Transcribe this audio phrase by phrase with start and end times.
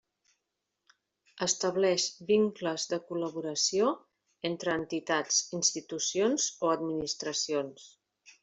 [1.45, 3.93] Estableix vincles de col·laboració
[4.51, 7.89] entre entitats, institucions o administracions.